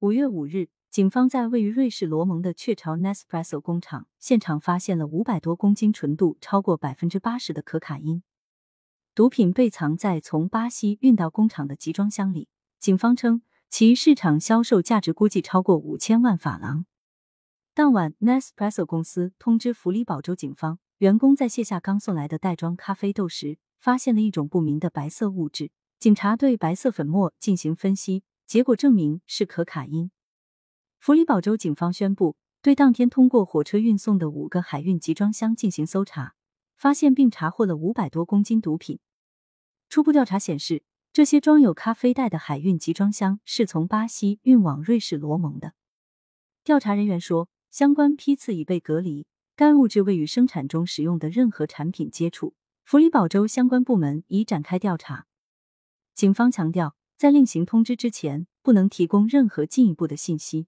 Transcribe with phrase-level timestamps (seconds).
[0.00, 8.22] 五月五日，警方在位于瑞士罗蒙的雀巢 Nespresso 工厂现场发现了五百多公斤、纯度超过百分之八十的可卡因。
[9.14, 12.48] 毒品被藏在从巴西运到工厂的集装箱里。
[12.78, 13.40] 警方称，
[13.70, 16.84] 其市场销售价值估计超过五千万法郎。
[17.72, 25.70] 当晚，Nespresso 公司通知弗里堡州警方，员工在卸下刚送来的袋装咖啡豆时，发现了一种不明的白色物质。
[25.98, 30.10] 警察对白色粉末进行分析，结果证明是可卡因。
[30.98, 36.34] 弗里堡州警方宣布，对当天通过火车运送的五个海运集装箱进行搜查，
[36.76, 39.00] 发现并查获了五百多公斤毒品。
[39.88, 40.82] 初步调查显示，
[41.12, 45.74] 这些装有咖啡袋的海运集装箱是从巴西运往瑞士罗蒙的。
[46.62, 52.54] 调查人员说，相关批次已被隔离，该物质未与生产中使用的任何产品接触。
[52.84, 55.26] 弗里堡州相关部门已展开调查。
[56.14, 60.66] 警方强调，在另行通知之前，不能提供任何进一步的信息。